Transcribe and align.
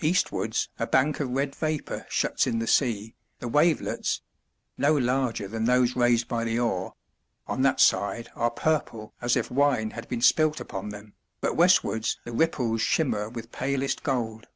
Eastwards 0.00 0.70
a 0.78 0.86
bank 0.86 1.20
of 1.20 1.28
red 1.28 1.54
vapour 1.54 2.06
shuts 2.08 2.46
in 2.46 2.58
the 2.58 2.66
sea, 2.66 3.14
the 3.38 3.48
wavelets 3.48 4.22
no 4.78 4.96
larger 4.96 5.46
than 5.46 5.66
those 5.66 5.94
raised 5.94 6.26
by 6.26 6.42
the 6.42 6.58
oar 6.58 6.94
on 7.46 7.60
that 7.60 7.78
side 7.78 8.30
are 8.34 8.50
purple 8.50 9.12
as 9.20 9.36
if 9.36 9.50
wine 9.50 9.90
had 9.90 10.08
been 10.08 10.22
spilt 10.22 10.58
upon 10.58 10.88
them, 10.88 11.12
but 11.42 11.54
westwards 11.54 12.18
the 12.24 12.32
ripples 12.32 12.80
shimmer 12.80 13.28
with 13.28 13.52
palest 13.52 14.02
gold. 14.02 14.46